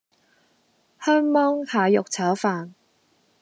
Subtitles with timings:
[0.99, 2.71] 香芒蟹肉炒飯